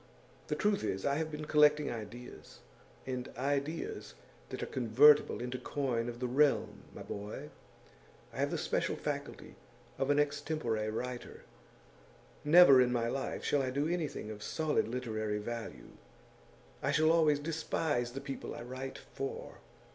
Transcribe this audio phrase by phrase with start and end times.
[0.47, 2.61] The truth is, I have been collecting ideas,
[3.05, 4.15] and ideas
[4.49, 7.51] that are convertible into coin of the realm, my boy;
[8.33, 9.57] I have the special faculty
[9.99, 11.43] of an extempore writer.
[12.43, 15.89] Never in my life shall I do anything of solid literary value;
[16.81, 19.59] I shall always despise the people I write for.